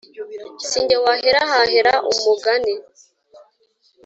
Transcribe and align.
Sijye 0.67 0.95
wahera 1.05 1.41
hahera 1.51 1.93
umugani 2.11 2.73